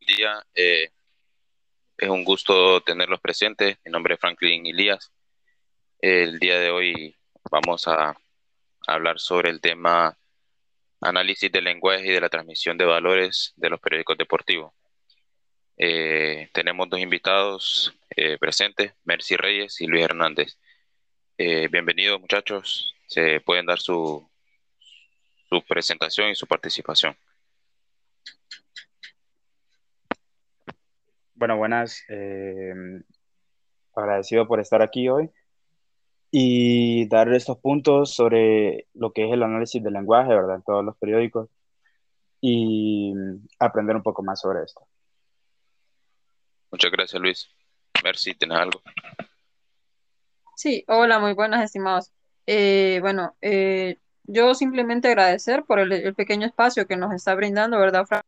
día. 0.00 0.44
Eh, 0.54 0.90
es 1.96 2.08
un 2.08 2.24
gusto 2.24 2.80
tenerlos 2.80 3.20
presentes. 3.20 3.78
Mi 3.84 3.90
nombre 3.90 4.14
es 4.14 4.20
Franklin 4.20 4.66
Ilías. 4.66 5.12
El 6.00 6.38
día 6.38 6.58
de 6.58 6.70
hoy 6.70 7.16
vamos 7.50 7.86
a 7.88 8.16
hablar 8.86 9.18
sobre 9.18 9.50
el 9.50 9.60
tema 9.60 10.16
análisis 11.00 11.50
del 11.52 11.64
lenguaje 11.64 12.06
y 12.06 12.12
de 12.12 12.20
la 12.20 12.28
transmisión 12.28 12.78
de 12.78 12.84
valores 12.84 13.52
de 13.56 13.70
los 13.70 13.80
periódicos 13.80 14.16
deportivos. 14.16 14.72
Eh, 15.76 16.48
tenemos 16.52 16.88
dos 16.88 17.00
invitados 17.00 17.94
eh, 18.16 18.38
presentes, 18.38 18.94
Mercy 19.04 19.36
Reyes 19.36 19.80
y 19.80 19.86
Luis 19.86 20.04
Hernández. 20.04 20.58
bienvenidos 21.36 22.20
muchachos, 22.20 22.94
se 23.06 23.40
pueden 23.40 23.66
dar 23.66 23.78
su, 23.78 24.28
su 25.48 25.62
presentación 25.62 26.30
y 26.30 26.34
su 26.34 26.46
participación. 26.46 27.16
Bueno, 31.38 31.56
buenas. 31.56 32.02
Eh, 32.08 32.74
agradecido 33.94 34.48
por 34.48 34.58
estar 34.58 34.82
aquí 34.82 35.08
hoy 35.08 35.30
y 36.32 37.08
dar 37.08 37.32
estos 37.32 37.58
puntos 37.58 38.12
sobre 38.12 38.88
lo 38.94 39.12
que 39.12 39.24
es 39.24 39.32
el 39.32 39.44
análisis 39.44 39.80
del 39.80 39.92
lenguaje, 39.92 40.30
¿verdad? 40.30 40.56
En 40.56 40.62
todos 40.62 40.84
los 40.84 40.96
periódicos 40.96 41.48
y 42.40 43.14
aprender 43.60 43.94
un 43.94 44.02
poco 44.02 44.24
más 44.24 44.40
sobre 44.40 44.64
esto. 44.64 44.80
Muchas 46.72 46.90
gracias, 46.90 47.22
Luis. 47.22 47.48
Merci, 48.02 48.34
¿tienes 48.34 48.58
algo? 48.58 48.82
Sí, 50.56 50.84
hola, 50.88 51.20
muy 51.20 51.34
buenas, 51.34 51.62
estimados. 51.62 52.10
Eh, 52.46 52.98
bueno, 53.00 53.36
eh, 53.42 53.96
yo 54.24 54.56
simplemente 54.56 55.06
agradecer 55.06 55.64
por 55.64 55.78
el, 55.78 55.92
el, 55.92 56.14
pequeño 56.16 56.48
espacio 56.48 56.88
que 56.88 56.96
nos 56.96 57.14
está 57.14 57.36
brindando, 57.36 57.78
¿verdad, 57.78 58.06
Fran? 58.06 58.22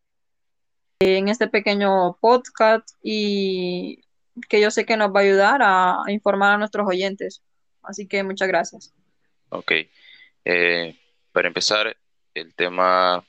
En 1.01 1.29
este 1.29 1.49
pequeño 1.49 2.19
podcast 2.21 2.89
y 3.03 4.05
que 4.49 4.61
yo 4.61 4.71
sé 4.71 4.85
que 4.85 4.99
nos 4.99 5.09
va 5.09 5.21
a 5.21 5.23
ayudar 5.23 5.61
a, 5.63 6.03
informar 6.09 6.53
a 6.53 6.59
nuestros 6.59 6.87
oyentes. 6.87 7.43
Así 7.83 8.07
que 8.07 8.23
muchas 8.23 8.49
gracias. 8.49 8.95
Ok. 9.49 9.73
Eh, 10.45 10.97
para 11.33 11.49
empezar, 11.49 11.97
el 12.35 12.55
tema 12.55 13.25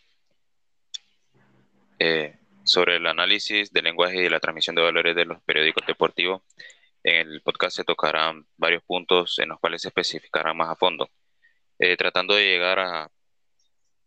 eh, 1.97 2.35
sobre 2.63 2.97
el 2.97 3.07
análisis 3.07 3.71
del 3.71 3.85
lenguaje 3.85 4.25
y 4.25 4.29
la 4.29 4.39
transmisión 4.39 4.75
de 4.75 4.81
valores 4.81 5.15
de 5.15 5.25
los 5.25 5.41
periódicos 5.43 5.87
deportivos. 5.87 6.41
En 7.03 7.29
el 7.29 7.41
podcast 7.41 7.77
se 7.77 7.83
tocarán 7.85 8.45
varios 8.57 8.83
puntos 8.83 9.39
en 9.39 9.49
los 9.49 9.59
cuales 9.59 9.81
se 9.81 9.87
especificarán 9.87 10.57
más 10.57 10.69
a 10.69 10.75
fondo, 10.75 11.09
eh, 11.79 11.95
tratando 11.97 12.35
de 12.35 12.43
llegar 12.43 12.79
a 12.79 13.09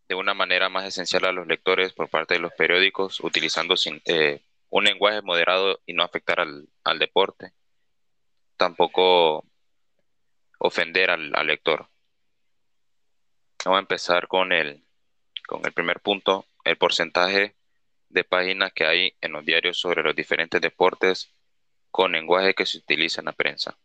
de 0.07 0.15
una 0.15 0.33
manera 0.33 0.69
más 0.69 0.85
esencial 0.85 1.25
a 1.25 1.31
los 1.31 1.47
lectores 1.47 1.93
por 1.93 2.09
parte 2.09 2.35
de 2.35 2.39
los 2.39 2.53
periódicos, 2.53 3.19
utilizando 3.21 3.75
eh, 4.05 4.41
un 4.69 4.83
lenguaje 4.83 5.21
moderado 5.21 5.79
y 5.85 5.93
no 5.93 6.03
afectar 6.03 6.39
al, 6.39 6.99
deporte. 6.99 7.53
Tampoco 8.57 9.45
ofender 10.59 11.09
al, 11.09 11.31
lector. 11.47 11.87
Vamos 13.63 13.77
a 13.77 13.81
empezar 13.81 14.27
con 14.27 14.51
el, 14.51 14.83
con 15.47 15.65
el 15.65 15.73
primer 15.73 15.99
punto, 15.99 16.45
el 16.63 16.77
porcentaje 16.77 17.55
de 18.09 18.23
páginas 18.23 18.71
que 18.73 18.85
hay 18.85 19.15
en 19.21 19.31
los 19.31 19.43
diarios 19.43 19.79
sobre 19.79 20.03
los 20.03 20.15
diferentes 20.15 20.61
deportes 20.61 21.31
con 21.89 22.11
lenguaje 22.11 22.53
que 22.53 22.65
se 22.65 22.77
utiliza 22.77 23.21
en 23.21 23.25
la 23.25 23.31
prensa. 23.31 23.77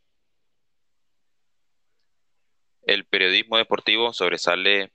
El 2.82 3.04
periodismo 3.06 3.56
deportivo 3.56 4.12
sobresale 4.12 4.92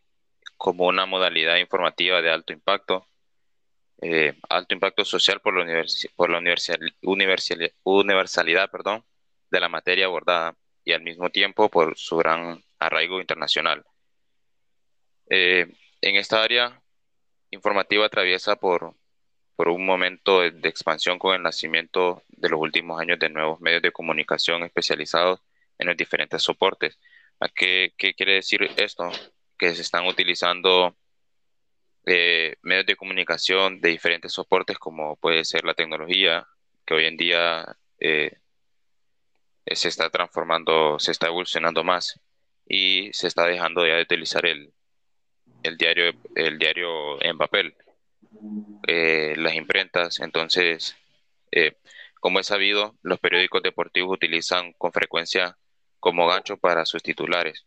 como 0.58 0.86
una 0.86 1.06
modalidad 1.06 1.58
informativa 1.58 2.22
de 2.22 2.32
alto 2.32 2.54
impacto, 2.54 3.08
eh, 4.02 4.40
alto 4.50 4.74
impacto 4.74 5.06
social 5.06 5.40
por 5.42 5.56
la, 5.58 5.86
por 6.16 6.30
la 6.30 6.40
universalidad 7.02 8.70
perdón, 8.72 9.06
de 9.52 9.60
la 9.60 9.70
materia 9.70 10.06
abordada 10.06 10.56
y 10.84 10.94
al 10.94 11.02
mismo 11.02 11.30
tiempo 11.30 11.70
por 11.70 11.98
su 11.98 12.18
gran 12.18 12.64
arraigo 12.80 13.20
internacional. 13.20 13.86
Eh, 15.30 15.68
en 16.02 16.16
esta 16.16 16.44
área 16.44 16.82
informativa 17.52 18.06
atraviesa 18.06 18.56
por, 18.58 18.96
por 19.56 19.70
un 19.70 19.86
momento 19.86 20.42
de, 20.42 20.70
expansión 20.70 21.18
con 21.18 21.36
el 21.36 21.42
nacimiento 21.42 22.24
de 22.30 22.50
los 22.50 22.60
últimos 22.60 23.02
años 23.02 23.20
de 23.20 23.30
nuevos 23.30 23.60
medios 23.62 23.82
de 23.82 23.92
comunicación 23.92 24.64
especializados 24.64 25.42
en 25.80 25.88
los 25.88 25.98
diferentes 25.98 26.44
soportes. 26.44 27.00
¿A 27.40 27.50
qué, 27.50 27.94
qué 27.98 28.14
quiere 28.14 28.34
decir 28.34 28.62
esto? 28.78 29.10
Que 29.58 29.74
se 29.76 29.82
están 29.82 30.06
utilizando 30.08 30.96
eh, 32.06 32.56
medios 32.62 32.86
de 32.86 32.96
comunicación 32.96 33.82
de 33.82 33.90
diferentes 33.90 34.34
soportes 34.34 34.78
como 34.78 35.16
puede 35.18 35.44
ser 35.46 35.66
la 35.66 35.74
tecnología, 35.74 36.48
que 36.86 36.94
hoy 36.94 37.06
en 37.06 37.18
día 37.18 37.78
eh, 38.00 38.38
se 39.66 39.90
está 39.90 40.10
transformando, 40.10 41.00
se 41.00 41.12
está 41.12 41.28
evolucionando 41.28 41.84
más 41.84 42.20
y 42.68 43.10
se 43.14 43.28
está 43.28 43.46
dejando 43.46 43.86
ya 43.88 43.96
de 43.96 44.04
utilizar 44.04 44.46
el, 44.46 44.74
el 45.64 45.78
diario, 45.78 46.14
el 46.36 46.60
diario 46.60 47.22
en 47.24 47.38
papel, 47.38 47.76
eh, 48.88 49.34
las 49.38 49.56
imprentas. 49.56 50.20
Entonces, 50.20 50.96
como 52.20 52.40
es 52.40 52.48
sabido, 52.48 52.96
los 53.02 53.20
periódicos 53.20 53.64
deportivos 53.64 54.14
utilizan 54.14 54.74
con 54.74 54.92
frecuencia 54.92 55.58
como 56.00 56.28
gancho 56.28 56.58
para 56.58 56.86
sus 56.86 57.02
titulares 57.02 57.66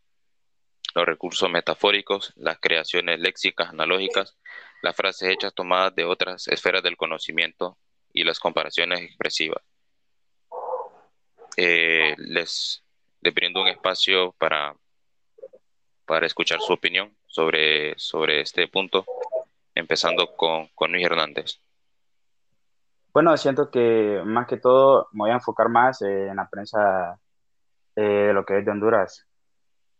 los 0.94 1.06
recursos 1.06 1.50
metafóricos, 1.50 2.32
las 2.36 2.58
creaciones 2.58 3.20
léxicas 3.20 3.70
analógicas, 3.70 4.36
las 4.82 4.96
frases 4.96 5.30
hechas 5.30 5.54
tomadas 5.54 5.94
de 5.94 6.04
otras 6.04 6.48
esferas 6.48 6.82
del 6.82 6.96
conocimiento 6.96 7.76
y 8.12 8.24
las 8.24 8.40
comparaciones 8.40 9.00
expresivas. 9.00 9.62
Eh, 11.56 12.14
les, 12.18 12.82
brindo 13.20 13.60
un 13.60 13.68
espacio 13.68 14.32
para, 14.38 14.74
para 16.06 16.26
escuchar 16.26 16.60
su 16.60 16.72
opinión 16.72 17.16
sobre, 17.26 17.98
sobre 17.98 18.40
este 18.40 18.68
punto, 18.68 19.04
empezando 19.74 20.34
con, 20.36 20.68
con 20.74 20.92
Luis 20.92 21.04
Hernández. 21.04 21.60
Bueno, 23.12 23.36
siento 23.36 23.70
que 23.70 24.22
más 24.24 24.46
que 24.46 24.58
todo 24.58 25.08
me 25.12 25.24
voy 25.24 25.30
a 25.30 25.34
enfocar 25.34 25.68
más 25.68 26.02
en 26.02 26.36
la 26.36 26.48
prensa 26.48 27.18
eh, 27.96 28.02
de 28.02 28.32
lo 28.32 28.44
que 28.44 28.58
es 28.58 28.64
de 28.64 28.70
Honduras. 28.70 29.27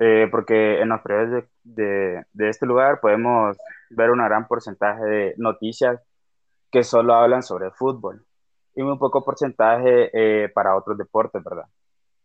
Eh, 0.01 0.29
porque 0.31 0.81
en 0.81 0.91
los 0.91 1.01
periódicos 1.01 1.51
de, 1.65 2.25
de, 2.33 2.49
este 2.49 2.67
lugar 2.67 3.01
podemos 3.01 3.57
ver 3.91 4.11
un 4.11 4.19
gran 4.19 4.47
porcentaje 4.47 5.05
de 5.05 5.35
noticias 5.39 6.01
que 6.71 6.85
solo 6.85 7.15
hablan 7.15 7.43
sobre 7.43 7.73
fútbol 7.73 8.25
y 8.77 8.83
muy 8.83 8.97
poco 8.97 9.25
porcentaje 9.25 10.11
eh, 10.13 10.49
para 10.51 10.77
otros 10.77 10.97
deportes, 10.99 11.43
¿verdad? 11.43 11.67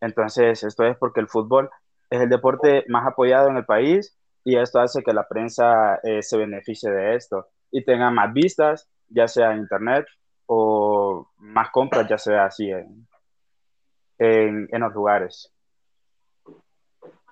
Entonces, 0.01 0.63
esto 0.63 0.84
es 0.85 0.97
porque 0.97 1.19
el 1.19 1.28
fútbol 1.28 1.69
es 2.09 2.22
el 2.22 2.29
deporte 2.29 2.85
más 2.89 3.07
apoyado 3.07 3.50
en 3.50 3.57
el 3.57 3.66
país 3.66 4.16
y 4.44 4.57
esto 4.57 4.79
hace 4.79 5.01
que 5.01 5.13
la 5.13 5.28
prensa 5.28 5.95
eh, 6.03 6.22
se 6.22 6.38
beneficie 6.38 6.91
de 6.91 7.16
esto 7.16 7.47
y 7.72 7.84
tenga 7.84 8.11
más 8.11 8.34
vistas, 8.34 8.88
ya 9.07 9.28
sea 9.28 9.53
en 9.53 9.59
internet 9.59 10.05
o 10.45 11.28
más 11.38 11.72
compras, 11.72 12.07
ya 12.07 12.17
sea 12.17 12.45
así 12.45 12.69
en, 12.69 13.07
en, 14.19 14.67
en 14.72 14.81
los 14.81 14.94
lugares. 14.94 15.53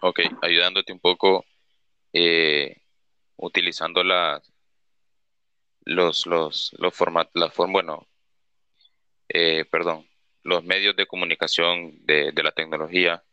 Ok, 0.04 0.20
ayudándote 0.42 0.92
un 0.94 1.00
poco, 1.00 1.46
eh, 2.12 2.82
utilizando 3.38 4.04
la, 4.04 4.42
los, 5.86 6.26
los, 6.26 6.74
los 6.80 6.96
formatos, 6.96 7.34
la 7.36 7.52
forma, 7.52 7.74
bueno, 7.74 8.08
eh, 9.30 9.64
perdón, 9.66 10.10
los 10.44 10.64
medios 10.64 10.96
de 10.96 11.06
comunicación 11.06 12.04
de, 12.06 12.34
la 12.34 12.52
tecnología, 12.52 13.24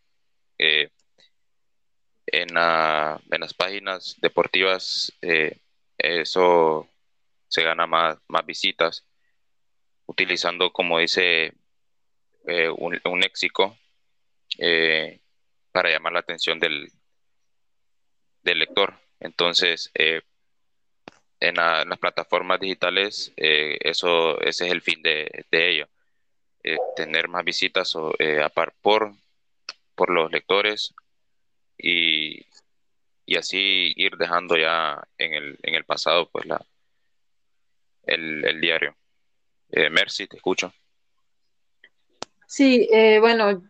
eh, 0.59 0.91
en, 2.27 2.51
en, 2.51 3.41
las 3.41 3.55
páginas 3.55 4.17
deportivas, 4.21 5.11
eso 5.97 6.87
se 7.49 7.63
gana 7.63 7.87
más, 7.87 8.19
más 8.29 8.45
visitas, 8.45 9.07
utilizando, 10.05 10.71
como 10.71 10.99
dice, 10.99 11.55
un, 12.77 13.01
un 13.05 13.21
léxico 13.21 13.75
para 15.79 15.91
llamar 15.91 16.13
la 16.13 16.19
atención 16.19 16.59
del, 16.59 16.91
del 18.43 18.59
lector. 18.59 18.99
Entonces, 19.21 19.93
eh, 19.95 20.23
en, 21.39 21.55
las 21.55 21.99
plataformas 22.01 22.59
digitales, 22.59 23.33
eh, 23.37 23.79
eso, 23.83 24.41
ese 24.41 24.67
es 24.67 24.73
el 24.73 24.83
fin 24.83 25.01
de, 25.03 25.47
de 25.53 25.71
ello. 25.71 25.89
Eh, 26.65 26.79
tener 26.97 27.29
más 27.29 27.45
visitas 27.45 27.95
o, 27.95 28.13
por, 28.83 29.13
por 29.95 30.11
los 30.11 30.33
lectores 30.33 30.93
y, 31.79 32.45
y, 33.25 33.37
así 33.37 33.93
ir 33.95 34.17
dejando 34.17 34.57
ya 34.57 35.01
en 35.17 35.33
el, 35.33 35.59
en 35.63 35.77
el 35.77 35.85
pasado 35.85 36.29
pues 36.29 36.45
la, 36.45 36.61
el, 38.03 38.45
el 38.45 38.61
diario. 38.61 38.97
Mercy, 39.69 40.27
te 40.27 40.39
escucho. 40.39 40.75
Sí, 42.49 42.89
bueno, 43.21 43.63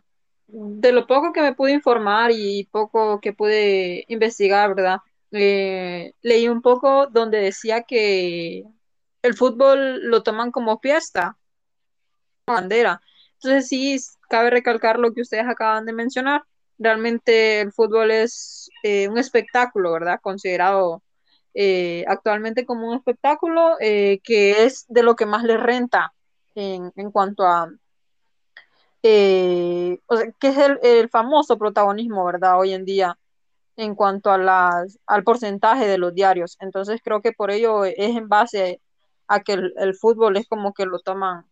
de 0.51 0.91
lo 0.91 1.07
poco 1.07 1.33
que 1.33 1.41
me 1.41 1.53
pude 1.53 1.73
informar 1.73 2.31
y 2.31 2.65
poco 2.71 3.19
que 3.19 3.33
pude 3.33 4.05
investigar, 4.07 4.75
¿verdad? 4.75 4.99
Eh, 5.31 6.13
leí 6.21 6.47
un 6.47 6.61
poco 6.61 7.07
donde 7.07 7.39
decía 7.39 7.83
que 7.83 8.63
el 9.21 9.33
fútbol 9.35 10.01
lo 10.09 10.23
toman 10.23 10.51
como 10.51 10.79
fiesta, 10.79 11.37
bandera. 12.47 13.01
Entonces 13.35 13.67
sí, 13.67 13.97
cabe 14.29 14.49
recalcar 14.49 14.99
lo 14.99 15.13
que 15.13 15.21
ustedes 15.21 15.45
acaban 15.47 15.85
de 15.85 15.93
mencionar. 15.93 16.43
Realmente 16.77 17.61
el 17.61 17.71
fútbol 17.71 18.11
es 18.11 18.69
eh, 18.83 19.07
un 19.07 19.17
espectáculo, 19.17 19.91
¿verdad? 19.93 20.19
Considerado 20.21 21.03
eh, 21.53 22.05
actualmente 22.07 22.65
como 22.65 22.89
un 22.89 22.97
espectáculo 22.97 23.77
que 23.79 24.63
es 24.65 24.85
de 24.87 25.03
lo 25.03 25.15
que 25.15 25.25
más 25.25 25.43
le 25.43 25.57
renta 25.57 26.13
en, 26.55 26.91
en 26.95 27.11
cuanto 27.11 27.45
a, 27.45 27.69
o 29.01 30.17
sea, 30.17 30.31
que 30.39 30.47
es 30.49 30.57
el, 30.57 30.79
el, 30.83 31.09
famoso 31.09 31.57
protagonismo, 31.57 32.25
¿verdad? 32.25 32.59
Hoy 32.59 32.73
en 32.73 32.85
día 32.85 33.17
en 33.77 33.95
cuanto 33.95 34.31
a 34.31 34.37
las, 34.37 34.99
al 35.07 35.23
porcentaje 35.23 35.87
de 35.87 35.97
los 35.97 36.13
diarios. 36.13 36.57
Entonces 36.59 37.01
creo 37.03 37.21
que 37.21 37.31
por 37.31 37.51
ello 37.51 37.85
es 37.85 37.95
en 37.97 38.27
base 38.27 38.81
a 39.27 39.41
que 39.41 39.53
el, 39.53 39.73
el 39.77 39.95
fútbol 39.95 40.37
es 40.37 40.47
como 40.47 40.73
que 40.73 40.85
lo 40.85 40.99
toman 40.99 41.45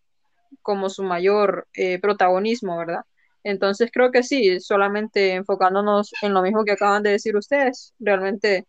como 0.61 0.89
su 0.89 1.03
mayor 1.03 1.67
eh, 1.73 1.99
protagonismo, 1.99 2.77
¿verdad? 2.77 3.01
Entonces 3.43 3.89
creo 3.93 4.11
que 4.11 4.23
sí, 4.23 4.59
solamente 4.59 5.33
enfocándonos 5.33 6.11
en 6.21 6.33
lo 6.33 6.41
mismo 6.41 6.65
que 6.65 6.73
acaban 6.73 7.03
de 7.03 7.11
decir 7.11 7.35
ustedes, 7.37 7.93
realmente 7.99 8.65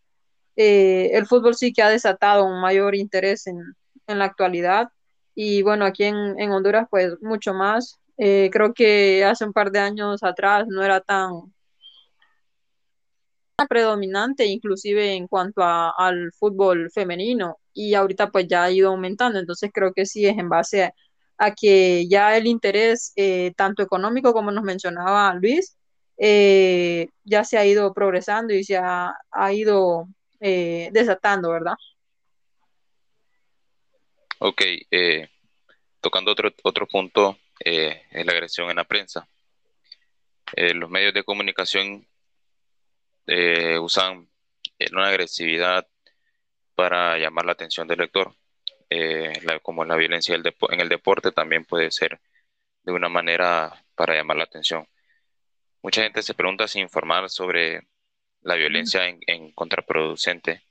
eh, 0.57 1.11
el 1.15 1.27
fútbol 1.27 1.55
sí 1.57 1.73
que 1.73 1.83
ha 1.83 1.89
desatado 1.89 2.45
un 2.45 2.61
mayor 2.61 2.95
interés 2.95 3.47
en, 3.47 3.59
en 4.07 4.19
la 4.19 4.27
actualidad 4.27 4.89
y 5.35 5.63
bueno, 5.63 5.85
aquí 5.85 6.05
en, 6.05 6.39
en 6.39 6.51
Honduras 6.53 6.87
pues 6.91 7.15
mucho 7.21 7.55
más. 7.55 7.99
Eh, 8.21 8.51
creo 8.53 8.75
que 8.75 9.25
hace 9.25 9.45
un 9.45 9.53
par 9.53 9.71
de 9.71 9.79
años 9.79 10.25
atrás 10.25 10.67
no 10.69 10.83
era 10.83 11.01
tan 11.01 11.55
predominante 13.69 14.45
inclusive 14.47 15.15
en 15.15 15.29
cuanto 15.29 15.63
al 15.63 16.33
fútbol 16.33 16.91
femenino 16.93 17.59
y 17.73 17.95
ahorita 17.95 18.31
pues 18.31 18.49
ya 18.49 18.65
ha 18.65 18.71
ido 18.73 18.91
aumentando, 18.91 19.39
entonces 19.39 19.71
creo 19.73 19.93
que 19.93 20.05
sí 20.05 20.27
es 20.27 20.37
en 20.37 20.49
base 20.49 20.93
a, 21.39 21.55
que 21.55 22.09
ya 22.09 22.37
el 22.37 22.49
interés, 22.49 23.13
eh, 23.15 23.53
tanto 23.57 23.83
económico 23.83 24.33
como 24.33 24.51
nos 24.51 24.65
mencionaba 24.65 25.35
Luis, 25.35 25.77
eh, 26.17 27.09
ya 27.25 27.45
se 27.45 27.59
ha 27.59 27.65
ido 27.67 27.95
progresando 27.95 28.53
y 28.53 28.65
se 28.65 28.77
ha, 28.77 29.15
ha 29.31 29.53
ido 29.53 30.09
desatando, 30.41 31.51
¿verdad? 31.51 31.75
Ok, 34.39 34.63
tocando 36.01 36.33
otro, 36.33 36.51
otro 36.63 36.87
punto, 36.87 37.37
es 37.61 38.27
la 38.27 38.33
agresión 38.33 38.71
en 38.71 38.77
la 38.77 38.85
prensa. 38.85 39.29
los 40.57 40.91
medios 40.91 41.15
de 41.15 41.25
comunicación 41.25 42.07
usan 43.81 44.29
una 44.93 45.09
agresividad 45.09 45.87
para 46.75 47.19
llamar 47.19 47.45
la 47.45 47.53
atención 47.53 47.89
del 47.89 47.99
lector. 47.99 48.35
Eh, 48.91 49.33
como 49.63 49.85
la 49.85 49.97
violencia 49.97 50.35
en 50.35 50.81
el 50.81 50.89
deporte 50.89 51.33
también 51.33 51.65
puede 51.65 51.91
ser 51.91 52.21
de 52.85 52.93
una 52.93 53.09
manera 53.09 53.85
para 53.95 54.15
llamar 54.15 54.37
la 54.39 54.45
atención. 54.45 54.87
Mucha 55.83 56.03
gente 56.03 56.23
se 56.23 56.35
pregunta 56.35 56.69
si 56.69 56.81
informar 56.81 57.29
sobre 57.31 57.87
la 58.43 58.55
violencia 58.55 59.07
en, 59.09 59.53
contraproducente 59.53 60.63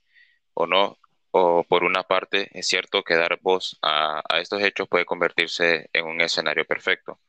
o 0.54 0.66
no, 0.66 0.98
o 1.38 1.64
por 1.64 1.84
una 1.84 2.04
parte 2.04 2.50
es 2.54 2.68
cierto 2.68 3.04
que 3.04 3.16
dar 3.16 3.40
voz 3.42 3.78
a, 3.82 4.22
estos 4.42 4.62
hechos 4.64 4.88
puede 4.88 5.06
convertirse 5.06 5.90
en 5.94 6.06
un 6.06 6.22
escenario 6.22 6.66
perfecto. 6.66 7.20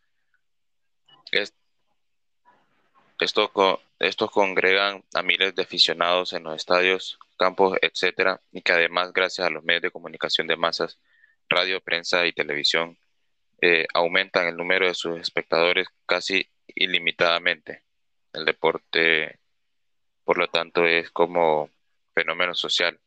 estos 3.99 4.31
congregan 4.31 5.05
a 5.15 5.23
miles 5.23 5.55
de 5.55 5.63
aficionados 5.63 6.33
en 6.33 6.45
los 6.45 6.57
estadios 6.57 7.19
campos, 7.37 7.79
etcétera, 7.83 8.41
y 8.53 8.63
que 8.63 8.73
además, 8.73 9.13
gracias 9.13 9.47
a 9.47 9.51
los 9.51 9.63
medios 9.65 9.83
de 9.83 9.91
comunicación 9.91 10.47
de 10.47 10.57
masas, 10.57 10.99
radio, 11.49 11.81
prensa 11.81 12.27
y 12.27 12.33
televisión, 12.33 12.99
eh, 13.61 13.87
aumentan 13.95 14.49
el 14.49 14.57
número 14.57 14.87
de 14.87 14.95
sus 14.95 15.21
espectadores 15.21 15.89
casi 16.07 16.49
ilimitadamente. 16.67 17.85
El 18.33 18.45
deporte, 18.45 19.39
por 20.25 20.39
lo 20.39 20.49
tanto, 20.49 20.87
es 20.87 21.11
como 21.11 21.71
fenómeno 22.15 22.55
social. 22.55 22.99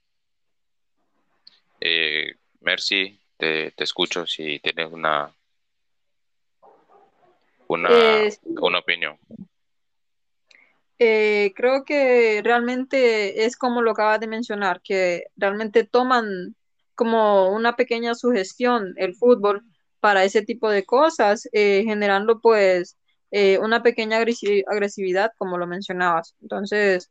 Eh, 1.84 2.36
Mercy, 2.60 3.20
te, 3.38 3.74
escucho 3.78 4.28
si 4.28 4.60
tienes 4.60 4.92
una, 4.92 5.34
una, 7.68 7.90
una 8.62 8.80
opinión. 8.80 9.18
Eh, 11.00 11.52
creo 11.56 11.84
que 11.84 12.42
realmente 12.44 13.46
es 13.46 13.58
como 13.58 13.82
lo 13.82 13.92
acabas 13.92 14.20
de 14.20 14.28
mencionar, 14.28 14.82
que 14.84 15.24
realmente 15.36 15.84
toman 15.84 16.56
como 16.94 17.50
una 17.50 17.76
pequeña 17.76 18.14
sugestión 18.14 18.94
el 18.98 19.16
fútbol 19.16 19.64
para 20.00 20.24
ese 20.24 20.44
tipo 20.44 20.70
de 20.70 20.86
cosas, 20.86 21.50
eh, 21.54 21.82
generando 21.84 22.40
pues 22.40 23.00
eh, 23.32 23.58
una 23.58 23.82
pequeña 23.82 24.18
agresividad, 24.18 25.32
como 25.40 25.58
lo 25.58 25.66
mencionabas. 25.66 26.36
Entonces, 26.42 27.10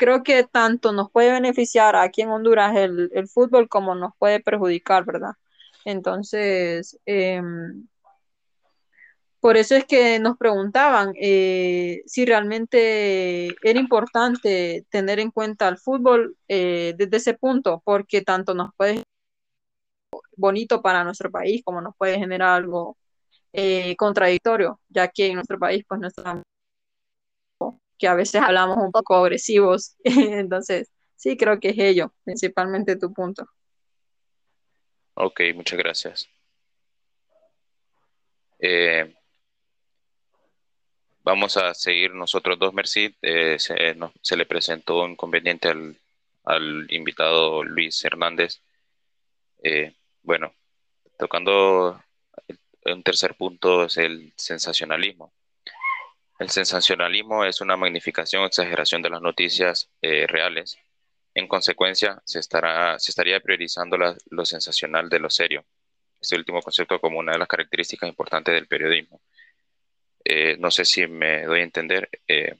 creo 0.00 0.22
que 0.22 0.44
tanto 0.44 0.92
nos 0.92 1.10
puede 1.10 1.30
beneficiar 1.32 1.94
aquí 1.94 2.22
en 2.22 2.30
Honduras 2.30 2.74
el, 2.76 3.28
fútbol 3.28 3.68
como 3.68 3.94
nos 3.94 4.12
puede 4.18 4.40
perjudicar, 4.40 5.04
¿verdad? 5.04 5.32
Entonces, 5.84 6.98
em, 7.06 7.86
por 9.40 9.56
eso 9.56 9.74
es 9.76 9.84
que 9.86 10.18
nos 10.18 10.36
preguntaban 10.38 11.12
eh, 11.20 12.02
si 12.06 12.24
realmente 12.24 13.48
era 13.62 13.78
importante 13.78 14.86
tener 14.90 15.20
en 15.20 15.30
cuenta 15.30 15.68
el 15.68 15.78
fútbol 15.78 16.36
eh, 16.48 16.94
desde 16.96 17.16
ese 17.18 17.34
punto, 17.34 17.82
porque 17.84 18.22
tanto 18.22 18.54
nos 18.54 18.70
puede 18.76 19.02
bonito 20.36 20.82
para 20.82 21.04
nuestro 21.04 21.30
país 21.30 21.62
como 21.64 21.80
nos 21.82 21.94
puede 21.96 22.18
generar 22.18 22.50
algo 22.62 22.96
eh, 23.52 23.96
contradictorio, 23.96 24.80
ya 24.88 25.08
que 25.08 25.26
en 25.28 25.34
nuestro 25.34 25.58
país 25.58 25.84
pues 25.88 26.00
nuestra 26.00 26.42
que 28.00 28.08
a 28.08 28.14
veces 28.14 28.42
hablamos 28.42 28.78
un 28.78 28.90
poco 28.90 29.14
agresivos, 29.14 29.94
entonces 30.04 30.90
sí 31.14 31.36
creo 31.36 31.60
que 31.60 31.68
es 31.68 31.78
ello, 31.78 32.12
principalmente 32.24 32.96
tu 32.96 33.12
punto. 33.12 33.46
Ok, 35.14 35.42
muchas 35.54 35.78
gracias. 35.78 36.28
Eh, 38.58 39.14
Vamos 41.22 41.56
a 41.58 41.74
seguir 41.74 42.14
nosotros 42.14 42.58
dos, 42.58 42.72
Mercy. 42.72 43.14
Eh, 43.22 43.56
se, 43.58 44.36
le 44.36 44.46
presentó 44.46 45.02
un 45.04 45.12
inconveniente 45.12 45.68
al, 45.68 46.86
invitado 46.90 47.62
Luis 47.62 48.02
Hernández. 48.04 48.62
Eh, 49.62 49.94
bueno, 50.22 50.54
tocando 51.18 52.02
un 52.86 53.02
tercer 53.02 53.34
punto 53.36 53.84
es 53.84 53.98
el 53.98 54.32
sensacionalismo. 54.36 55.32
El 56.40 56.50
sensacionalismo 56.50 57.44
es 57.44 57.60
una 57.60 57.76
magnificación 57.76 58.42
o 58.42 58.46
exageración 58.46 59.02
de 59.02 59.10
las 59.10 59.22
noticias 59.22 59.90
eh, 60.02 60.26
reales. 60.26 60.76
En 61.34 61.46
consecuencia, 61.46 62.20
se, 62.24 62.40
estará, 62.40 62.98
se 62.98 63.12
estaría 63.12 63.38
priorizando 63.40 63.96
lo 63.96 64.44
sensacional 64.44 65.08
de 65.08 65.20
lo 65.20 65.30
serio. 65.30 65.64
Este 66.20 66.36
último 66.36 66.62
concepto 66.62 66.98
como 67.00 67.18
una 67.18 67.32
de 67.32 67.38
las 67.38 67.48
características 67.48 68.08
importantes 68.08 68.54
del 68.54 68.66
periodismo. 68.66 69.20
Eh, 70.24 70.56
no 70.58 70.70
sé 70.70 70.84
si 70.84 71.06
me 71.06 71.44
doy 71.44 71.60
a 71.60 71.64
entender. 71.64 72.08
Eh, 72.28 72.54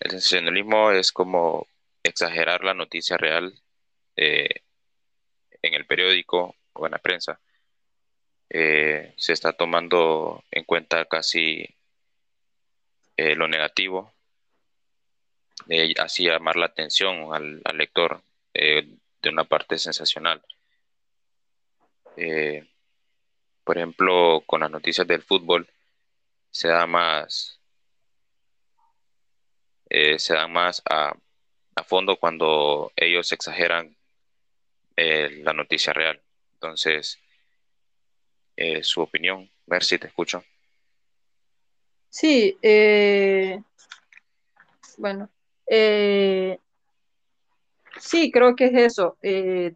el 0.00 0.10
sensacionalismo 0.10 0.90
es 0.90 1.12
como 1.12 1.66
exagerar 2.02 2.62
la 2.64 2.74
noticia 2.74 3.16
real 3.16 3.54
eh, 4.16 4.62
en 5.62 5.74
el 5.74 5.86
periódico 5.86 6.56
o 6.74 6.86
en 6.86 6.92
la 6.92 6.98
prensa. 6.98 7.40
se 8.50 9.32
está 9.32 9.52
tomando 9.54 10.44
en 10.50 10.64
cuenta 10.64 11.04
casi 11.06 11.66
lo 13.16 13.48
negativo, 13.48 14.12
así 15.98 16.24
llamar 16.24 16.56
la 16.56 16.66
atención 16.66 17.32
al, 17.32 17.62
lector 17.76 18.22
de 18.52 19.28
una 19.28 19.44
parte 19.44 19.78
sensacional. 19.78 20.42
por 23.64 23.76
ejemplo, 23.78 24.42
con 24.46 24.60
las 24.60 24.70
noticias 24.70 25.06
del 25.06 25.22
fútbol, 25.22 25.68
se 26.54 26.68
da 26.68 26.86
más, 26.86 27.60
eh, 29.90 30.20
se 30.20 30.34
da 30.34 30.46
más 30.46 30.80
a, 30.88 31.14
fondo 31.86 32.16
cuando 32.16 32.92
ellos 32.96 33.30
exageran 33.32 33.96
eh, 34.96 35.40
la 35.42 35.52
noticia 35.52 35.92
real. 35.92 36.22
Entonces, 36.54 37.18
eh, 38.56 38.82
su 38.84 39.02
opinión, 39.02 39.50
ver 39.66 39.82
si 39.82 39.98
te 39.98 40.06
escucho. 40.06 40.44
Sí, 42.14 42.56
bueno, 44.98 45.28
sí, 47.98 48.30
creo 48.30 48.54
que 48.54 48.66
es 48.66 48.74
eso, 48.74 49.18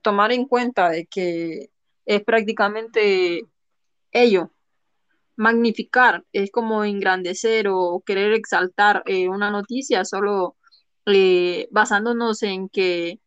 tomar 0.03 0.31
en 0.31 0.47
cuenta 0.47 0.89
de 0.89 1.07
que 1.07 1.71
es 2.07 2.23
prácticamente 2.23 3.43
ello 4.13 4.53
magnificar, 5.39 6.25
es 6.33 6.51
como 6.51 6.85
engrandecer 6.85 7.69
o 7.69 8.03
querer 8.05 8.33
exaltar 8.33 9.05
eh, 9.07 9.29
una 9.29 9.51
noticia 9.51 10.05
solo 10.05 10.57
eh, 11.07 11.69
basándonos 11.71 12.43
en 12.43 12.69
que 12.69 13.21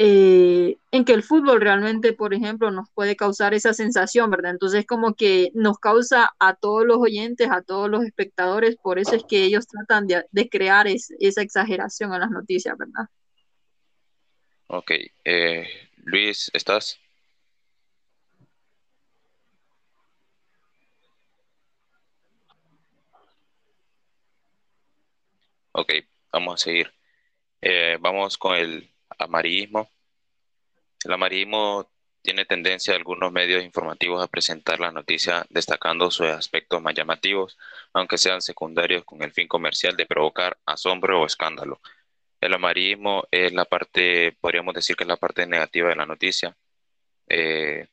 eh, 0.00 0.78
en 0.92 1.04
que 1.04 1.12
el 1.12 1.24
fútbol 1.24 1.60
realmente, 1.60 2.12
por 2.12 2.32
ejemplo, 2.32 2.70
nos 2.70 2.88
puede 2.90 3.16
causar 3.16 3.52
esa 3.52 3.74
sensación, 3.74 4.30
¿verdad? 4.30 4.52
Entonces, 4.52 4.86
como 4.86 5.14
que 5.14 5.50
nos 5.54 5.80
causa 5.80 6.30
a 6.38 6.54
todos 6.54 6.86
los 6.86 6.98
oyentes, 6.98 7.48
a 7.50 7.62
todos 7.62 7.90
los 7.90 8.04
espectadores, 8.04 8.76
por 8.76 9.00
eso 9.00 9.16
es 9.16 9.24
que 9.28 9.42
ellos 9.42 9.66
tratan 9.66 10.06
de, 10.06 10.48
crear 10.48 10.86
esa 10.86 11.42
exageración 11.42 12.14
en 12.14 12.20
las 12.20 12.30
noticias, 12.30 12.78
¿verdad? 12.78 13.08
Ok. 14.68 14.92
Eh, 15.24 15.66
Luis, 16.04 16.48
¿estás? 16.54 17.00
Ok, 25.72 25.92
vamos 26.32 26.54
a 26.54 26.64
seguir. 26.64 26.92
Eh, 27.60 27.98
vamos 28.00 28.38
con 28.38 28.54
el 28.56 28.88
amarillismo. 29.18 29.90
El 31.04 31.12
amarillismo 31.12 31.90
tiene 32.22 32.44
tendencia 32.44 32.92
a 32.92 32.96
algunos 32.96 33.32
medios 33.32 33.64
informativos 33.64 34.22
a 34.22 34.28
presentar 34.28 34.80
la 34.80 34.92
noticia 34.92 35.46
destacando 35.50 36.10
sus 36.10 36.26
aspectos 36.28 36.82
más 36.82 36.94
llamativos, 36.94 37.56
aunque 37.92 38.18
sean 38.18 38.42
secundarios 38.42 39.04
con 39.04 39.22
el 39.22 39.32
fin 39.32 39.48
comercial 39.48 39.96
de 39.96 40.06
provocar 40.06 40.58
asombro 40.66 41.22
o 41.22 41.26
escándalo. 41.26 41.80
El 42.40 42.54
amarillismo 42.54 43.24
es 43.30 43.52
la 43.52 43.64
parte, 43.64 44.36
podríamos 44.40 44.74
decir 44.74 44.96
que 44.96 45.04
es 45.04 45.08
la 45.08 45.16
parte 45.16 45.46
negativa 45.46 45.88
de 45.88 45.96
la 45.96 46.06
noticia, 46.06 46.56
eh, 47.28 47.88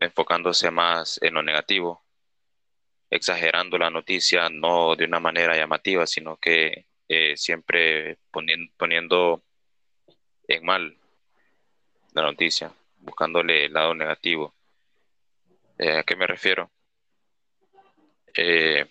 enfocándose 0.00 0.70
más 0.70 1.18
en 1.22 1.34
lo 1.34 1.42
negativo, 1.42 2.04
exagerando 3.10 3.78
la 3.78 3.90
noticia 3.90 4.48
no 4.50 4.96
de 4.96 5.04
una 5.04 5.20
manera 5.20 5.56
llamativa, 5.56 6.06
sino 6.06 6.36
que 6.38 6.86
eh, 7.08 7.36
siempre 7.36 8.18
poniendo, 8.30 8.72
poniendo 8.76 9.42
en 10.48 10.64
mal 10.64 10.96
la 12.12 12.22
noticia, 12.22 12.72
buscándole 13.00 13.66
el 13.66 13.72
lado 13.72 13.94
negativo. 13.94 14.54
Eh, 15.78 15.98
¿A 15.98 16.02
qué 16.02 16.16
me 16.16 16.26
refiero? 16.26 16.70
Eh, 18.34 18.86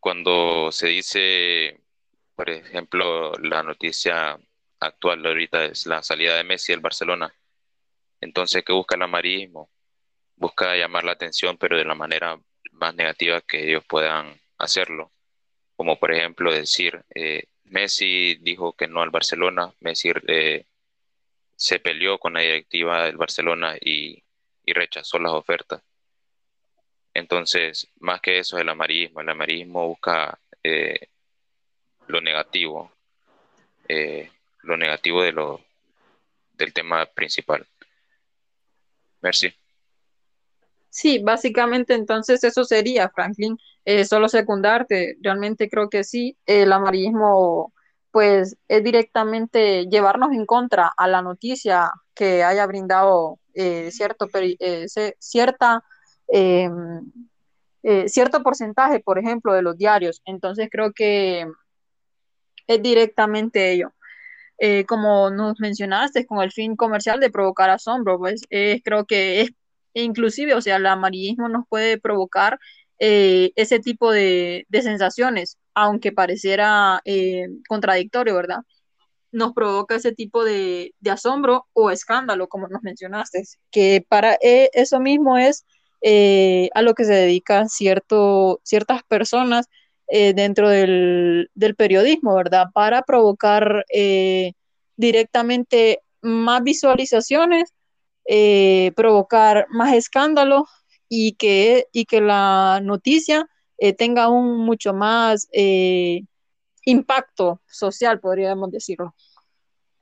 cuando 0.00 0.70
se 0.72 0.88
dice, 0.88 1.80
por 2.34 2.50
ejemplo, 2.50 3.32
la 3.34 3.62
noticia 3.62 4.38
actual 4.80 5.24
ahorita 5.26 5.64
es 5.64 5.86
la 5.86 6.02
salida 6.02 6.36
de 6.36 6.44
Messi 6.44 6.72
del 6.72 6.80
Barcelona, 6.80 7.34
entonces, 8.20 8.64
¿qué 8.64 8.72
busca 8.72 8.96
el 8.96 9.02
amarillismo? 9.02 9.70
Busca 10.36 10.74
llamar 10.76 11.04
la 11.04 11.12
atención, 11.12 11.58
pero 11.58 11.76
de 11.76 11.84
la 11.84 11.94
manera 11.94 12.40
más 12.72 12.94
negativa 12.94 13.40
que 13.42 13.68
ellos 13.68 13.84
puedan 13.86 14.40
hacerlo 14.58 15.12
como 15.76 15.98
por 15.98 16.12
ejemplo 16.12 16.52
decir, 16.52 17.04
eh, 17.14 17.44
Messi 17.70 18.36
dijo 18.40 18.72
que 18.74 18.88
no 18.88 19.02
al 19.02 19.10
Barcelona, 19.10 19.72
Messi 19.80 20.12
eh, 20.28 20.66
se 21.56 21.78
peleó 21.80 22.18
con 22.18 22.34
la 22.34 22.40
directiva 22.40 23.04
del 23.04 23.16
Barcelona 23.16 23.76
y, 23.80 24.22
rechazó 24.66 25.18
las 25.20 25.32
ofertas. 25.32 25.82
Entonces, 27.14 27.88
más 28.00 28.20
que 28.20 28.38
eso, 28.38 28.58
el 28.58 28.68
amarillismo, 28.68 29.20
el 29.20 29.28
amarillismo 29.28 29.86
busca 29.86 30.38
eh, 30.62 31.08
lo 32.08 32.20
negativo, 32.20 32.92
lo 34.62 34.76
negativo 34.76 35.22
de 35.22 35.32
lo, 35.32 35.64
del 36.52 36.72
tema 36.72 37.06
principal. 37.06 37.66
Merci. 39.20 39.52
Sí, 40.96 41.18
básicamente 41.18 41.92
entonces 41.92 42.42
eso 42.42 42.64
sería, 42.64 43.10
Franklin, 43.10 43.58
eh, 43.84 44.06
solo 44.06 44.30
secundarte, 44.30 45.18
realmente 45.20 45.68
creo 45.68 45.90
que 45.90 46.04
sí, 46.04 46.38
el 46.46 46.72
amarillismo 46.72 47.74
pues 48.10 48.56
es 48.66 48.82
directamente 48.82 49.84
llevarnos 49.90 50.32
en 50.32 50.46
contra 50.46 50.90
a 50.96 51.06
la 51.06 51.20
noticia 51.20 51.92
que 52.14 52.42
haya 52.42 52.66
brindado 52.66 53.38
eh, 53.52 53.90
cierto, 53.92 54.26
eh, 54.32 54.86
cierta, 55.18 55.84
em, 56.28 57.12
cierto 58.06 58.42
porcentaje, 58.42 59.00
por 59.00 59.18
ejemplo, 59.18 59.52
de 59.52 59.60
los 59.62 59.76
diarios. 59.76 60.22
Entonces 60.24 60.68
creo 60.72 60.94
que 60.94 61.46
es 62.66 62.82
directamente 62.82 63.72
ello. 63.72 63.92
como 64.88 65.30
nos 65.30 65.60
mencionaste, 65.60 66.26
con 66.26 66.40
el 66.42 66.52
fin 66.52 66.76
comercial 66.76 67.20
de 67.20 67.30
provocar 67.30 67.68
asombro, 67.70 68.18
pues 68.18 68.42
creo 68.82 69.04
que 69.06 69.42
es 69.42 69.50
e 69.96 70.02
inclusive, 70.02 70.54
o 70.54 70.60
sea, 70.60 70.76
el 70.76 70.84
amarillismo 70.84 71.48
nos 71.48 71.64
puede 71.70 71.98
provocar 71.98 72.58
eh, 72.98 73.52
ese 73.56 73.78
tipo 73.80 74.12
de, 74.12 74.66
sensaciones, 74.70 75.56
aunque 75.74 76.12
pareciera 76.12 77.00
eh, 77.06 77.46
contradictorio, 77.66 78.34
¿verdad? 78.34 78.58
Nos 79.32 79.54
provoca 79.54 79.94
ese 79.94 80.12
tipo 80.12 80.44
de, 80.44 80.92
asombro 81.10 81.66
o 81.72 81.90
escándalo, 81.90 82.46
como 82.46 82.68
nos 82.68 82.82
mencionaste, 82.82 83.42
que 83.70 84.04
para 84.06 84.34
eh, 84.42 84.68
eso 84.74 85.00
mismo 85.00 85.38
es 85.38 85.64
a 86.74 86.82
lo 86.82 86.94
que 86.94 87.04
se 87.06 87.14
dedican 87.14 87.70
cierto, 87.70 88.60
ciertas 88.64 89.02
personas 89.02 89.66
dentro 90.08 90.68
del, 90.68 91.50
del, 91.54 91.74
periodismo, 91.74 92.36
¿verdad? 92.36 92.66
Para 92.74 93.02
provocar 93.02 93.84
directamente 94.96 96.00
más 96.20 96.62
visualizaciones 96.62 97.72
eh, 98.28 98.92
provocar 98.96 99.66
más 99.70 99.94
escándalo 99.94 100.66
y 101.08 101.32
que, 101.32 101.86
y 101.92 102.04
que 102.04 102.20
la 102.20 102.80
noticia 102.82 103.48
eh, 103.78 103.92
tenga 103.92 104.28
un 104.28 104.58
mucho 104.58 104.92
más 104.92 105.48
eh, 105.52 106.22
impacto 106.84 107.60
social, 107.66 108.20
podríamos 108.20 108.70
decirlo. 108.70 109.14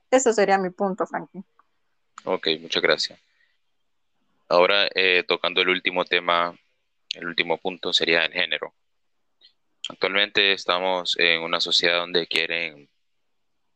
Ese 0.09 0.33
sería 0.33 0.57
mi 0.57 0.69
punto, 0.69 1.05
Frankie. 1.05 1.43
Ok, 2.23 2.47
muchas 2.61 2.81
gracias. 2.81 3.19
Ahora, 4.47 4.87
tocando 5.27 5.61
el 5.61 5.69
último 5.69 6.05
tema, 6.05 6.55
el 7.15 7.25
último 7.25 7.57
punto 7.57 7.91
sería 7.91 8.23
el 8.25 8.31
género. 8.31 8.73
Actualmente 9.89 10.53
estamos 10.53 11.15
en 11.19 11.41
una 11.41 11.59
sociedad 11.59 11.99
donde 11.99 12.27
quieren 12.27 12.89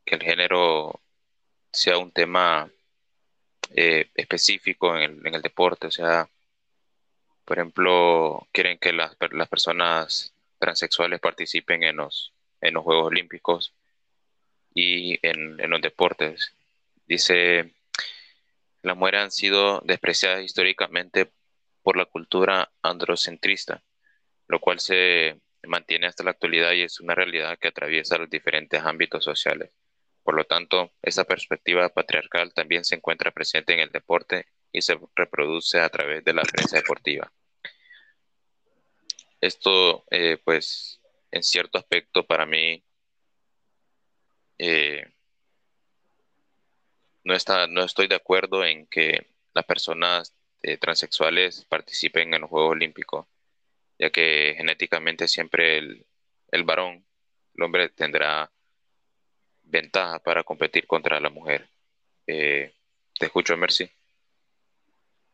que 0.05 0.15
el 0.15 0.21
género 0.21 1.01
sea 1.71 1.97
un 1.97 2.11
tema 2.11 2.71
eh, 3.71 4.09
específico 4.15 4.97
en 4.97 5.21
el, 5.25 5.41
deporte. 5.41 5.87
O 5.87 5.91
sea, 5.91 6.29
por 7.45 7.57
ejemplo, 7.57 8.47
quieren 8.51 8.77
que 8.79 8.93
las, 8.93 9.15
personas 9.49 10.33
transexuales 10.59 11.19
participen 11.19 11.83
en 11.83 11.97
los, 11.97 12.33
en 12.61 12.73
los 12.73 12.83
Juegos 12.83 13.07
Olímpicos 13.07 13.73
y 14.73 15.19
en, 15.27 15.57
los 15.57 15.81
deportes. 15.81 16.53
Dice, 17.05 17.73
las 18.81 18.97
mujeres 18.97 19.21
han 19.21 19.31
sido 19.31 19.81
despreciadas 19.85 20.43
históricamente 20.43 21.31
por 21.83 21.97
la 21.97 22.05
cultura 22.05 22.71
androcentrista, 22.81 23.83
lo 24.47 24.59
cual 24.59 24.79
se 24.79 25.39
mantiene 25.63 26.07
hasta 26.07 26.23
la 26.23 26.31
actualidad 26.31 26.73
y 26.73 26.81
es 26.83 26.99
una 26.99 27.15
realidad 27.15 27.57
que 27.59 27.67
atraviesa 27.69 28.17
los 28.17 28.29
diferentes 28.29 28.81
ámbitos 28.83 29.23
sociales. 29.23 29.71
Por 30.23 30.35
lo 30.35 30.45
tanto, 30.45 30.91
esa 31.01 31.23
perspectiva 31.23 31.89
patriarcal 31.89 32.53
también 32.53 32.85
se 32.85 32.95
encuentra 32.95 33.31
presente 33.31 33.73
en 33.73 33.79
el 33.79 33.89
deporte 33.89 34.47
y 34.71 34.81
se 34.81 34.99
reproduce 35.15 35.79
a 35.79 35.89
través 35.89 36.23
de 36.23 36.33
la 36.33 36.43
prensa 36.43 36.77
deportiva. 36.77 37.31
Esto, 39.41 40.05
eh, 40.11 40.37
pues, 40.43 41.01
en 41.31 41.43
cierto 41.43 41.77
aspecto 41.77 42.25
para 42.25 42.45
mí 42.45 42.83
eh, 44.57 45.05
no, 47.23 47.33
está, 47.33 47.67
no 47.67 47.83
estoy 47.83 48.07
de 48.07 48.15
acuerdo 48.15 48.65
en 48.65 48.85
que 48.87 49.27
las 49.53 49.65
personas 49.65 50.35
eh, 50.61 50.77
transexuales 50.77 51.65
participen 51.65 52.33
en 52.33 52.41
los 52.41 52.49
Juegos 52.49 52.71
Olímpicos, 52.71 53.25
ya 53.97 54.09
que 54.09 54.55
genéticamente 54.57 55.27
siempre 55.27 55.77
el, 55.77 56.05
el 56.51 56.63
varón, 56.63 57.05
el 57.55 57.63
hombre 57.63 57.89
tendrá 57.89 58.51
ventaja 59.69 60.19
para 60.19 60.43
competir 60.43 60.87
contra 60.87 61.19
la 61.19 61.29
mujer. 61.29 61.69
Eh, 62.27 62.73
te 63.17 63.25
escucho, 63.25 63.55
Mercy. 63.57 63.89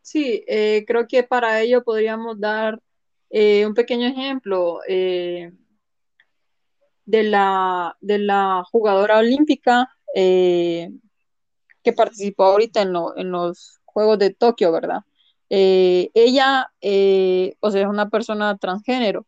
Sí, 0.00 0.44
eh, 0.46 0.84
creo 0.86 1.06
que 1.06 1.22
para 1.22 1.60
ello 1.60 1.82
podríamos 1.82 2.38
dar 2.38 2.80
eh, 3.30 3.66
un 3.66 3.74
pequeño 3.74 4.06
ejemplo 4.06 4.78
de, 4.86 5.52
la, 7.04 7.96
de 8.00 8.18
la 8.18 8.62
jugadora 8.70 9.18
olímpica 9.18 9.92
que 10.14 11.92
participó 11.94 12.44
ahorita 12.44 12.82
en, 12.82 12.94
en, 13.16 13.30
los 13.30 13.80
Juegos 13.84 14.18
de 14.18 14.30
Tokio, 14.30 14.72
¿verdad? 14.72 15.00
ella, 15.48 16.72
o 17.60 17.70
sea, 17.70 17.82
es 17.82 17.86
una 17.86 18.08
persona 18.08 18.56
transgénero 18.56 19.26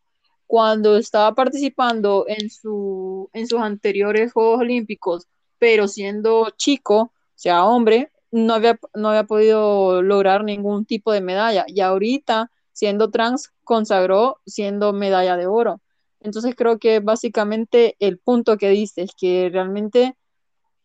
cuando 0.49 0.97
estaba 0.97 1.35
participando 1.35 2.25
en, 2.27 2.49
su, 2.49 3.29
en 3.33 3.45
sus 3.45 3.59
anteriores 3.61 4.33
Juegos 4.33 4.61
Olímpicos, 4.61 5.27
pero 5.59 5.87
siendo 5.87 6.49
chico, 6.57 7.01
o 7.01 7.11
sea, 7.35 7.65
hombre, 7.65 8.11
no 8.31 8.55
había, 8.55 8.79
no 8.95 9.09
había 9.09 9.25
podido 9.25 10.01
lograr 10.01 10.43
ningún 10.43 10.85
tipo 10.85 11.11
de 11.11 11.21
medalla. 11.21 11.65
Y 11.67 11.81
ahorita, 11.81 12.49
siendo 12.73 13.11
trans, 13.11 13.51
consagró 13.63 14.39
siendo 14.47 14.91
medalla 14.91 15.37
de 15.37 15.45
oro. 15.45 15.81
Entonces 16.19 16.55
creo 16.55 16.79
que 16.79 16.99
básicamente 16.99 17.95
el 17.99 18.17
punto 18.17 18.57
que 18.57 18.69
dices, 18.69 19.11
que 19.15 19.51
realmente 19.53 20.17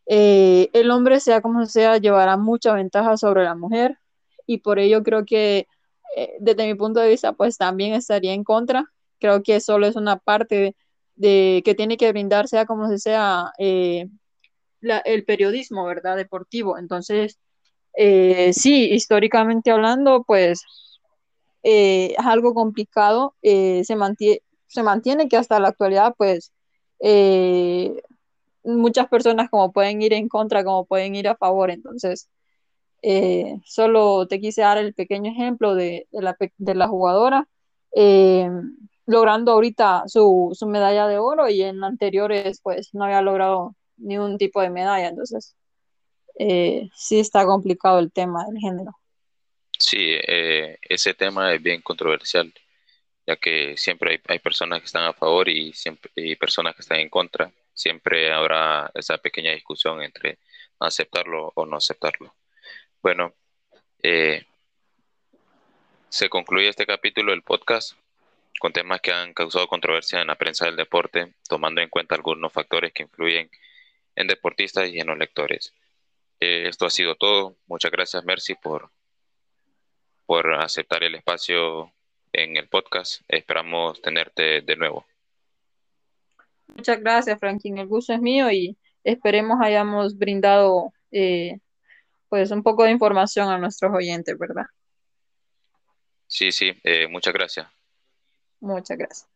eh, 0.05 0.69
el 0.73 0.91
hombre, 0.91 1.19
sea 1.19 1.41
como 1.41 1.65
sea, 1.65 1.97
llevará 1.97 2.37
mucha 2.37 2.71
ventaja 2.73 3.17
sobre 3.17 3.43
la 3.43 3.55
mujer 3.55 3.97
y 4.45 4.59
por 4.59 4.77
ello 4.77 5.01
creo 5.01 5.25
que 5.25 5.67
eh, 6.15 6.35
desde 6.39 6.67
mi 6.67 6.75
punto 6.75 6.99
de 6.99 7.09
vista, 7.09 7.33
pues 7.33 7.57
también 7.57 7.95
estaría 7.95 8.33
en 8.33 8.43
contra. 8.43 8.91
Creo 9.25 9.41
que 9.41 9.59
solo 9.59 9.87
es 9.87 9.95
una 9.95 10.17
parte 10.17 10.75
de, 11.15 11.63
que 11.65 11.73
tiene 11.73 11.97
que 11.97 12.11
brindar, 12.11 12.47
sea 12.47 12.65
como 12.67 12.95
sea, 12.99 13.51
eh, 13.57 14.07
la, 14.81 14.99
el 14.99 15.25
periodismo, 15.25 15.85
¿verdad? 15.85 16.15
Deportivo. 16.17 16.77
Entonces, 16.77 17.39
eh, 17.97 18.53
sí, 18.53 18.85
históricamente 18.93 19.71
hablando, 19.71 20.23
pues 20.27 20.61
eh, 21.63 22.13
es 22.17 22.25
algo 22.25 22.53
complicado. 22.53 23.35
Eh, 23.41 23.83
se, 23.85 23.95
mantiene, 23.95 24.41
se 24.67 24.83
mantiene 24.83 25.27
que 25.27 25.37
hasta 25.37 25.59
la 25.59 25.69
actualidad, 25.69 26.13
pues, 26.17 26.53
eh, 26.99 27.99
muchas 28.63 29.07
personas 29.07 29.49
como 29.49 29.71
pueden 29.71 30.03
ir 30.03 30.13
en 30.13 30.29
contra, 30.29 30.63
como 30.63 30.85
pueden 30.85 31.15
ir 31.15 31.27
a 31.27 31.35
favor. 31.37 31.71
Entonces, 31.71 32.29
eh, 33.01 33.59
solo 33.65 34.27
te 34.27 34.39
quise 34.39 34.61
dar 34.61 34.77
el 34.77 34.93
pequeño 34.93 35.31
ejemplo 35.31 35.75
de, 35.75 36.07
de, 36.11 36.21
la, 36.21 36.37
de 36.57 36.75
la, 36.75 36.87
jugadora, 36.87 37.47
eh, 37.95 38.49
logrando 39.05 39.51
ahorita 39.51 40.03
su, 40.07 40.51
su, 40.57 40.67
medalla 40.67 41.07
de 41.07 41.17
oro 41.17 41.49
y 41.49 41.61
en 41.61 41.83
anteriores 41.83 42.59
pues 42.61 42.93
no 42.93 43.05
había 43.05 43.21
logrado 43.21 43.75
ningún 43.97 44.37
tipo 44.37 44.61
de 44.61 44.69
medalla, 44.69 45.07
entonces 45.07 45.55
eh, 46.37 46.89
sí 46.95 47.19
está 47.19 47.45
complicado 47.45 47.99
el 47.99 48.11
tema 48.11 48.45
del 48.45 48.57
género. 48.59 48.91
Sí, 49.77 50.17
eh, 50.27 50.77
ese 50.81 51.13
tema 51.13 51.53
es 51.53 51.61
bien 51.61 51.81
controversial, 51.81 52.53
ya 53.27 53.35
que 53.35 53.75
siempre 53.77 54.11
hay, 54.11 54.19
hay 54.27 54.39
personas 54.39 54.79
que 54.79 54.85
están 54.85 55.03
a 55.03 55.13
favor 55.13 55.49
y, 55.49 55.73
siempre, 55.73 56.11
y 56.15 56.35
personas 56.35 56.75
que 56.75 56.81
están 56.81 56.99
en 56.99 57.09
contra. 57.09 57.51
Siempre 57.73 58.31
habrá 58.31 58.89
esa 58.93 59.17
pequeña 59.17 59.51
discusión 59.51 60.01
entre 60.01 60.39
aceptarlo 60.79 61.51
o 61.55 61.65
no 61.65 61.77
aceptarlo. 61.77 62.33
Bueno, 63.01 63.33
eh, 64.01 64.45
se 66.09 66.29
concluye 66.29 66.69
este 66.69 66.85
capítulo 66.85 67.31
del 67.31 67.41
podcast 67.41 67.93
con 68.59 68.73
temas 68.73 69.01
que 69.01 69.11
han 69.11 69.33
causado 69.33 69.67
controversia 69.67 70.21
en 70.21 70.27
la 70.27 70.35
prensa 70.35 70.65
del 70.65 70.75
deporte, 70.75 71.33
tomando 71.47 71.81
en 71.81 71.89
cuenta 71.89 72.15
algunos 72.15 72.51
factores 72.51 72.93
que 72.93 73.03
influyen 73.03 73.49
en 74.15 74.27
deportistas 74.27 74.89
y 74.89 74.99
en 74.99 75.07
los 75.07 75.17
lectores. 75.17 75.73
Eh, 76.39 76.67
esto 76.67 76.85
ha 76.85 76.89
sido 76.89 77.15
todo. 77.15 77.57
Muchas 77.67 77.91
gracias, 77.91 78.23
Mercy, 78.23 78.55
por, 78.55 78.91
por 80.25 80.53
aceptar 80.53 81.03
el 81.03 81.15
espacio 81.15 81.91
en 82.33 82.57
el 82.57 82.67
podcast. 82.67 83.21
Esperamos 83.27 84.01
tenerte 84.01 84.61
de 84.61 84.75
nuevo. 84.75 85.05
Muchas 86.67 86.99
gracias, 86.99 87.39
Franklin. 87.39 87.77
El 87.77 87.87
gusto 87.87 88.13
es 88.13 88.21
mío 88.21 88.51
y 88.51 88.77
esperemos 89.03 89.57
hayamos 89.61 90.17
brindado 90.17 90.93
eh, 91.11 91.59
pues 92.29 92.51
un 92.51 92.63
poco 92.63 92.83
de 92.83 92.91
información 92.91 93.49
a 93.49 93.57
nuestros 93.57 93.93
oyentes, 93.93 94.37
¿verdad? 94.37 94.65
Sí, 96.27 96.51
sí, 96.51 96.73
eh, 96.83 97.07
muchas 97.07 97.33
gracias. 97.33 97.67
Muchas 98.65 98.97
gracias. 98.97 99.27